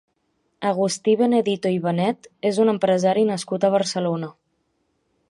Agustí 0.69 1.13
Benedito 1.19 1.73
i 1.75 1.77
Benet 1.83 2.29
és 2.53 2.61
un 2.65 2.73
empresari 2.73 3.27
nascut 3.31 3.69
a 3.69 3.73
Barcelona. 3.77 4.31